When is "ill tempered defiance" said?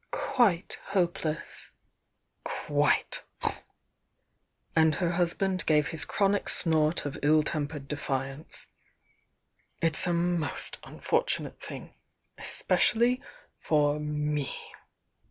7.21-8.65